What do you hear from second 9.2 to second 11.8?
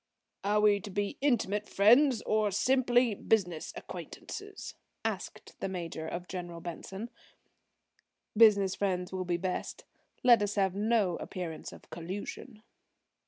be best. Let us have no appearance